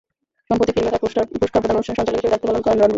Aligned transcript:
সম্প্রতি 0.47 0.71
ফিল্মফেয়ার 0.75 1.01
পুরস্কার 1.03 1.23
প্রদান 1.53 1.71
অনুষ্ঠানের 1.75 1.97
সঞ্চালক 1.97 2.09
হিসেবে 2.17 2.23
দায়িত্ব 2.31 2.47
পালন 2.49 2.61
করেন 2.65 2.77
রণবীর। 2.79 2.89